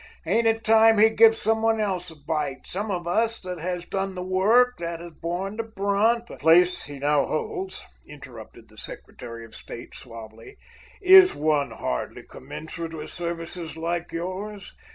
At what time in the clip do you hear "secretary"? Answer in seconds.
8.79-9.45